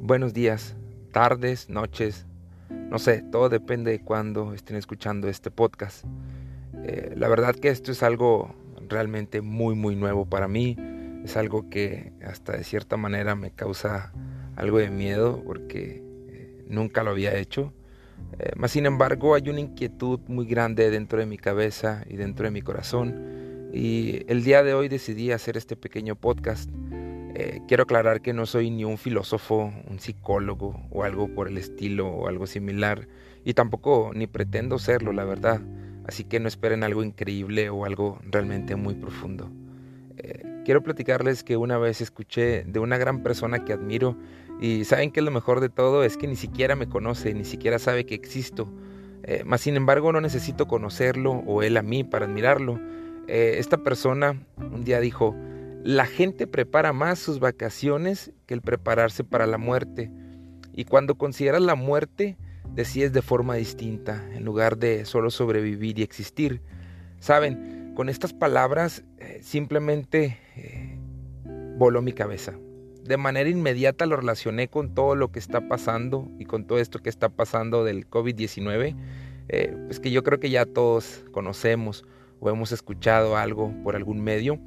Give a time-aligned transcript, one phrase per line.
[0.00, 0.74] buenos días,
[1.12, 2.26] tardes, noches,
[2.70, 6.04] no sé, todo depende de cuándo estén escuchando este podcast.
[6.84, 8.54] Eh, la verdad que esto es algo
[8.88, 10.76] realmente muy muy nuevo para mí,
[11.22, 14.12] es algo que hasta de cierta manera me causa
[14.56, 17.72] algo de miedo porque eh, nunca lo había hecho.
[18.38, 22.46] Eh, más sin embargo hay una inquietud muy grande dentro de mi cabeza y dentro
[22.46, 26.70] de mi corazón y el día de hoy decidí hacer este pequeño podcast
[27.34, 31.58] eh, quiero aclarar que no soy ni un filósofo, un psicólogo o algo por el
[31.58, 33.06] estilo o algo similar
[33.44, 35.60] y tampoco ni pretendo serlo, la verdad.
[36.06, 39.48] Así que no esperen algo increíble o algo realmente muy profundo.
[40.16, 44.16] Eh, quiero platicarles que una vez escuché de una gran persona que admiro
[44.60, 47.78] y saben que lo mejor de todo es que ni siquiera me conoce, ni siquiera
[47.78, 48.72] sabe que existo.
[49.22, 52.80] Eh, más sin embargo no necesito conocerlo o él a mí para admirarlo.
[53.28, 55.36] esta persona un día dijo,
[55.82, 60.10] la gente prepara más sus vacaciones que el prepararse para la muerte.
[60.72, 62.36] Y cuando consideras la muerte,
[62.74, 66.62] decides de forma distinta, en lugar de solo sobrevivir y existir.
[67.18, 70.98] Saben, con estas palabras eh, simplemente eh,
[71.76, 72.54] voló mi cabeza.
[73.04, 77.00] De manera inmediata lo relacioné con todo lo que está pasando y con todo esto
[77.00, 78.94] que está pasando del COVID-19,
[79.48, 82.04] eh, pues que yo creo que ya todos conocemos
[82.38, 84.60] o hemos escuchado algo por algún medio.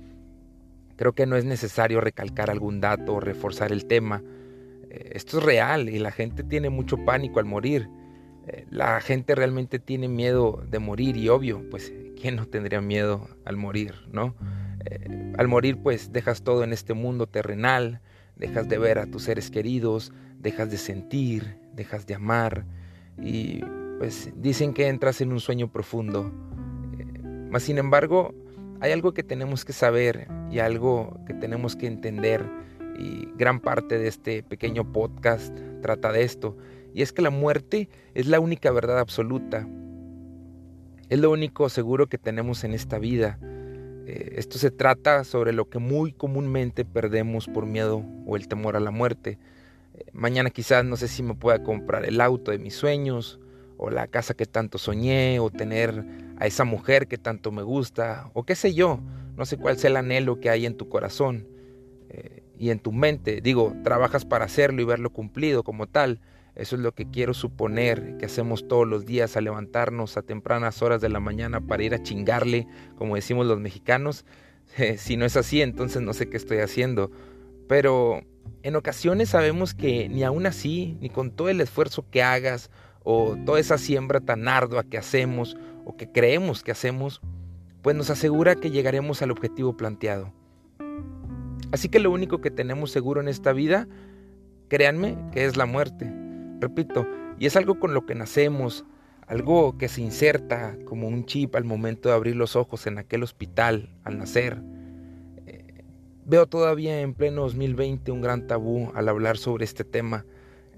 [0.95, 4.21] Creo que no es necesario recalcar algún dato o reforzar el tema.
[4.89, 7.89] Eh, esto es real y la gente tiene mucho pánico al morir.
[8.47, 13.27] Eh, la gente realmente tiene miedo de morir y obvio, pues, ¿quién no tendría miedo
[13.45, 14.35] al morir, no?
[14.85, 18.01] Eh, al morir, pues, dejas todo en este mundo terrenal,
[18.35, 22.65] dejas de ver a tus seres queridos, dejas de sentir, dejas de amar
[23.17, 23.61] y,
[23.97, 26.31] pues, dicen que entras en un sueño profundo.
[27.49, 28.33] Mas, sin embargo,
[28.83, 32.45] hay algo que tenemos que saber y algo que tenemos que entender
[32.99, 36.57] y gran parte de este pequeño podcast trata de esto
[36.93, 39.65] y es que la muerte es la única verdad absoluta.
[41.07, 43.39] Es lo único seguro que tenemos en esta vida.
[44.05, 48.75] Eh, esto se trata sobre lo que muy comúnmente perdemos por miedo o el temor
[48.75, 49.39] a la muerte.
[49.93, 53.39] Eh, mañana quizás no sé si me pueda comprar el auto de mis sueños
[53.77, 56.05] o la casa que tanto soñé, o tener
[56.37, 58.99] a esa mujer que tanto me gusta, o qué sé yo,
[59.35, 61.47] no sé cuál sea el anhelo que hay en tu corazón
[62.09, 63.41] eh, y en tu mente.
[63.41, 66.19] Digo, trabajas para hacerlo y verlo cumplido como tal.
[66.55, 70.83] Eso es lo que quiero suponer que hacemos todos los días al levantarnos a tempranas
[70.83, 74.25] horas de la mañana para ir a chingarle, como decimos los mexicanos.
[74.77, 77.11] Eh, si no es así, entonces no sé qué estoy haciendo.
[77.67, 78.21] Pero
[78.63, 82.71] en ocasiones sabemos que ni aún así, ni con todo el esfuerzo que hagas
[83.03, 87.21] o toda esa siembra tan ardua que hacemos o que creemos que hacemos,
[87.81, 90.31] pues nos asegura que llegaremos al objetivo planteado.
[91.71, 93.87] Así que lo único que tenemos seguro en esta vida,
[94.69, 96.11] créanme, que es la muerte.
[96.59, 97.05] Repito,
[97.39, 98.85] y es algo con lo que nacemos,
[99.27, 103.23] algo que se inserta como un chip al momento de abrir los ojos en aquel
[103.23, 104.61] hospital al nacer.
[105.45, 105.83] Eh,
[106.25, 110.25] veo todavía en pleno 2020 un gran tabú al hablar sobre este tema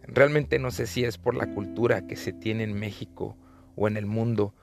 [0.08, 3.38] Realmente no sé si es por la cultura que se tiene en México
[3.76, 4.54] o en el mundo,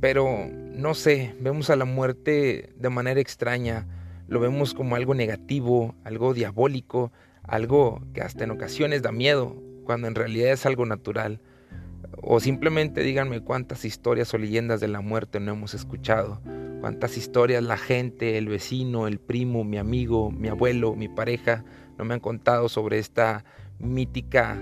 [0.00, 3.86] pero no sé, vemos a la muerte de manera extraña,
[4.26, 7.12] lo vemos como algo negativo, algo diabólico,
[7.42, 11.40] algo que hasta en ocasiones da miedo, cuando en realidad es algo natural.
[12.20, 16.40] O simplemente díganme cuántas historias o leyendas de la muerte no hemos escuchado,
[16.80, 21.64] cuántas historias la gente, el vecino, el primo, mi amigo, mi abuelo, mi pareja
[21.96, 23.44] no me han contado sobre esta
[23.78, 24.58] mítica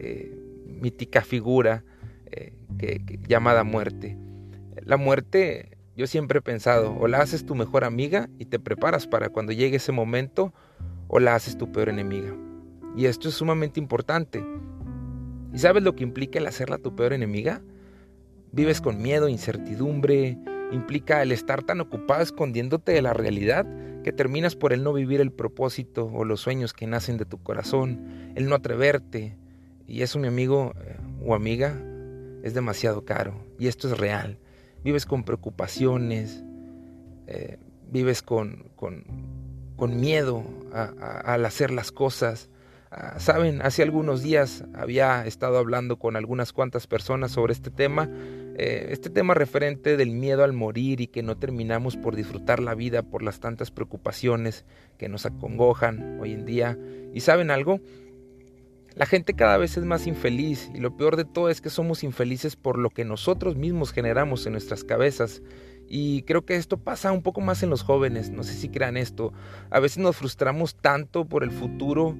[0.00, 0.38] eh,
[0.80, 1.84] mítica figura
[2.30, 4.16] eh, que, llamada muerte.
[4.84, 9.06] La muerte, yo siempre he pensado, o la haces tu mejor amiga y te preparas
[9.06, 10.52] para cuando llegue ese momento,
[11.08, 12.34] o la haces tu peor enemiga.
[12.96, 14.44] Y esto es sumamente importante.
[15.52, 17.62] ¿Y sabes lo que implica el hacerla tu peor enemiga?
[18.52, 20.38] Vives con miedo, incertidumbre,
[20.72, 23.66] implica el estar tan ocupado escondiéndote de la realidad
[24.02, 27.42] que terminas por el no vivir el propósito o los sueños que nacen de tu
[27.42, 29.36] corazón, el no atreverte,
[29.88, 31.74] y eso, mi amigo eh, o amiga,
[32.42, 33.34] es demasiado caro.
[33.58, 34.38] Y esto es real.
[34.84, 36.44] Vives con preocupaciones,
[37.26, 37.58] eh,
[37.90, 39.04] vives con, con,
[39.78, 42.50] miedo al hacer las cosas.
[42.90, 48.08] Ah, saben, hace algunos días había estado hablando con algunas cuantas personas sobre este tema,
[48.56, 52.74] eh, este tema referente del miedo al morir y que no terminamos por disfrutar la
[52.74, 54.64] vida por las tantas preocupaciones
[54.96, 56.78] que nos acongojan hoy en día.
[57.12, 57.80] ¿Y saben algo?
[58.94, 62.02] La gente cada vez es más infeliz y lo peor de todo es que somos
[62.02, 65.42] infelices por lo que nosotros mismos generamos en nuestras cabezas.
[65.90, 68.96] Y creo que esto pasa un poco más en los jóvenes, no sé si crean
[68.96, 69.32] esto.
[69.70, 72.16] A veces nos frustramos tanto por el futuro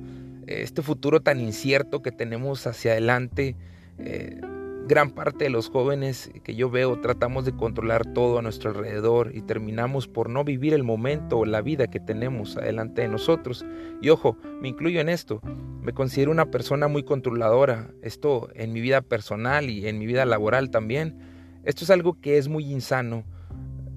[0.48, 3.56] este futuro tan incierto que tenemos hacia adelante,
[3.98, 4.40] eh,
[4.88, 9.32] gran parte de los jóvenes que yo veo tratamos de controlar todo a nuestro alrededor
[9.34, 13.66] y terminamos por no vivir el momento o la vida que tenemos adelante de nosotros.
[14.00, 15.42] Y ojo, me incluyo en esto,
[15.82, 20.24] me considero una persona muy controladora, esto en mi vida personal y en mi vida
[20.24, 21.18] laboral también.
[21.64, 23.24] Esto es algo que es muy insano.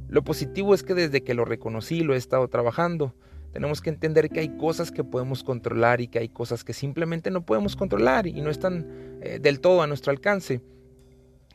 [0.10, 3.16] Lo positivo es que desde que lo reconocí lo he estado trabajando.
[3.52, 7.32] Tenemos que entender que hay cosas que podemos controlar y que hay cosas que simplemente
[7.32, 8.88] no podemos controlar y no están
[9.22, 10.62] eh, del todo a nuestro alcance.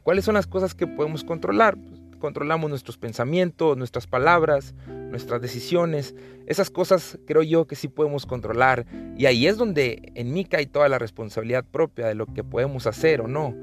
[0.02, 1.76] ¿Cuáles son las cosas que podemos controlar?
[1.76, 4.74] Pues, controlamos nuestros pensamientos, nuestras palabras,
[5.10, 6.14] nuestras decisiones.
[6.46, 8.86] Esas cosas creo yo que sí podemos controlar.
[9.16, 12.86] Y ahí es donde en mí cae toda la responsabilidad propia de lo que podemos
[12.86, 13.54] hacer o no.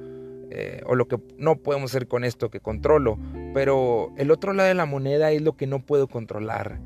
[0.56, 3.18] Eh, o lo que no podemos hacer con esto que controlo.
[3.54, 6.80] Pero el otro lado de la moneda es lo que no puedo controlar.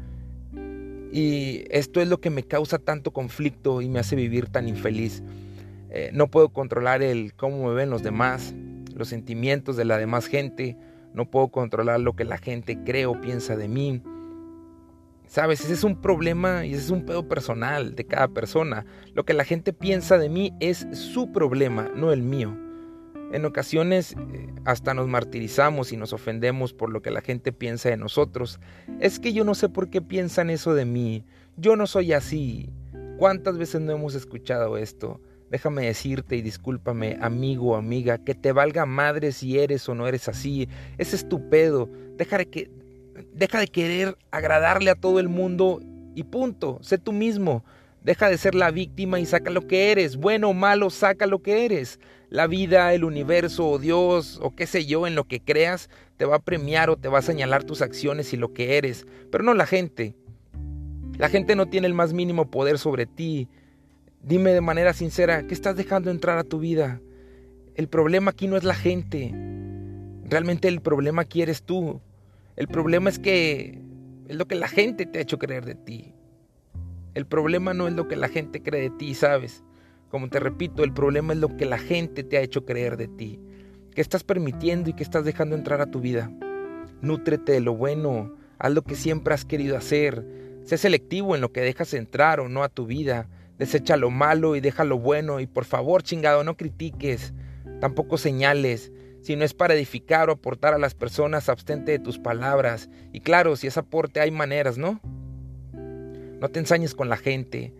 [1.11, 5.23] Y esto es lo que me causa tanto conflicto y me hace vivir tan infeliz.
[5.89, 8.53] Eh, no puedo controlar el cómo me ven los demás,
[8.93, 10.77] los sentimientos de la demás gente.
[11.13, 14.01] No puedo controlar lo que la gente cree o piensa de mí.
[15.25, 18.85] Sabes, ese es un problema y ese es un pedo personal de cada persona.
[19.13, 22.66] Lo que la gente piensa de mí es su problema, no el mío.
[23.31, 27.89] En ocasiones eh, hasta nos martirizamos y nos ofendemos por lo que la gente piensa
[27.89, 28.59] de nosotros.
[28.99, 31.23] Es que yo no sé por qué piensan eso de mí.
[31.57, 32.69] Yo no soy así.
[33.17, 35.19] ¿Cuántas veces no hemos escuchado esto?
[35.49, 40.07] Déjame decirte y discúlpame, amigo o amiga, que te valga madre si eres o no
[40.07, 40.69] eres así.
[40.97, 41.89] Es estupendo.
[42.17, 42.69] Deja de, que,
[43.33, 45.81] deja de querer agradarle a todo el mundo
[46.15, 46.79] y punto.
[46.81, 47.63] Sé tú mismo.
[48.07, 50.15] Deja de ser la víctima y saca lo que eres.
[50.15, 51.99] Bueno o malo, saca lo que eres.
[52.29, 56.23] La vida, el universo o Dios o qué sé yo en lo que creas te
[56.23, 59.43] va a premiar o te va a señalar tus acciones y lo que eres, pero
[59.43, 60.15] no la gente.
[61.17, 63.49] La gente no tiene el más mínimo poder sobre ti.
[64.23, 67.01] Dime de manera sincera, ¿qué estás dejando entrar a tu vida?
[67.75, 69.33] El problema aquí no es la gente.
[70.23, 71.99] Realmente el problema aquí eres tú.
[72.55, 73.81] El problema es que
[74.29, 76.13] es lo que la gente te ha hecho creer de ti.
[77.17, 79.63] El problema no es lo que la gente cree de ti, ¿sabes?
[80.11, 83.07] Como te repito, el problema es lo que la gente te ha hecho creer de
[83.07, 83.39] ti.
[83.95, 86.31] ¿Qué estás permitiendo y qué estás dejando entrar a tu vida?
[87.01, 90.27] Nútrete de lo bueno, haz lo que siempre has querido hacer.
[90.63, 93.27] Sé selectivo en lo que dejas entrar o no a tu vida.
[93.57, 95.39] Desecha lo malo y deja lo bueno.
[95.39, 97.33] Y por favor, chingado, no critiques.
[97.81, 98.91] Tampoco señales.
[99.23, 102.91] Si no es para edificar o aportar a las personas, abstente de tus palabras.
[103.11, 105.01] Y claro, si es aporte, hay maneras, ¿no?
[106.39, 107.73] No te ensañes con la gente.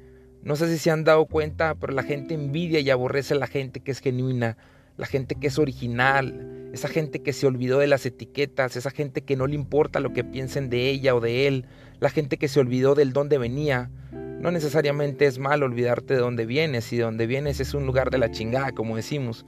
[0.43, 3.47] No sé si se han dado cuenta, pero la gente envidia y aborrece a la
[3.47, 4.57] gente que es genuina,
[4.97, 9.21] la gente que es original, esa gente que se olvidó de las etiquetas, esa gente
[9.21, 11.65] que no le importa lo que piensen de ella o de él,
[11.99, 13.91] la gente que se olvidó del dónde venía.
[14.11, 18.09] No necesariamente es mal olvidarte de dónde vienes, y de dónde vienes es un lugar
[18.09, 19.45] de la chingada, como decimos,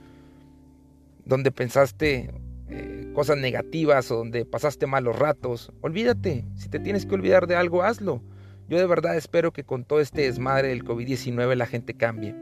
[1.24, 2.30] donde pensaste
[2.68, 5.72] eh, cosas negativas o donde pasaste malos ratos.
[5.80, 8.22] Olvídate, si te tienes que olvidar de algo, hazlo.
[8.70, 12.36] Yo de verdad espero que con todo este desmadre del COVID-19 la gente cambie.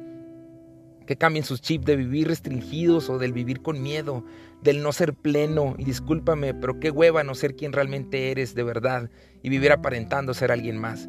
[1.07, 4.27] Que cambien sus chips de vivir restringidos o del vivir con miedo,
[4.63, 5.75] del no ser pleno.
[5.79, 9.11] Y discúlpame, pero qué hueva no ser quien realmente eres de verdad
[9.43, 11.09] y vivir aparentando ser alguien más.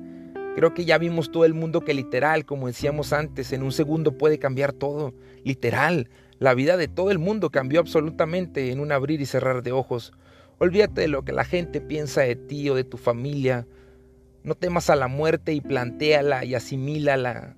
[0.56, 4.18] Creo que ya vimos todo el mundo que literal, como decíamos antes, en un segundo
[4.18, 5.14] puede cambiar todo.
[5.44, 9.74] Literal, la vida de todo el mundo cambió absolutamente en un abrir y cerrar de
[9.74, 10.14] ojos.
[10.60, 13.68] Olvídate de lo que la gente piensa de ti o de tu familia
[14.44, 17.56] no temas a la muerte y plantéala y asimílala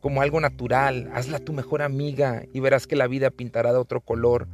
[0.00, 1.10] como algo natural.
[1.12, 4.46] Hazla tu mejor amiga y verás que la vida pintará de otro color.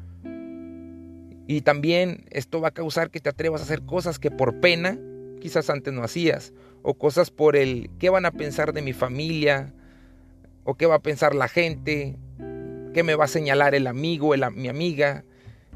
[1.46, 4.98] Y también esto va a causar que te atrevas a hacer cosas que por pena
[5.40, 6.52] quizás antes no hacías.
[6.82, 9.74] O cosas por el qué van a pensar de mi familia.
[10.64, 12.16] O qué va a pensar la gente.
[12.94, 15.24] ¿Qué me va a señalar el amigo, mi amiga?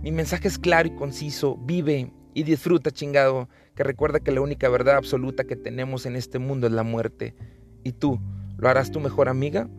[0.03, 1.57] Mi mensaje es claro y conciso.
[1.57, 6.39] Vive y disfruta, chingado que recuerda que la única verdad absoluta que tenemos en este
[6.39, 7.35] mundo es la muerte.
[7.83, 8.21] ¿Y tú,
[8.59, 9.71] lo harás tu mejor amiga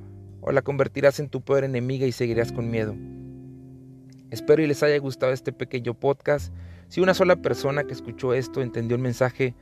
[0.42, 2.96] o la convertirás en tu peor enemiga y seguirás con miedo?
[4.32, 6.52] Espero y les haya gustado este pequeño podcast.
[6.88, 9.54] Si una sola persona que escuchó esto entendió el mensaje,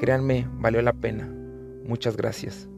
[0.00, 1.32] créanme, valió la pena.
[1.84, 2.68] Muchas gracias.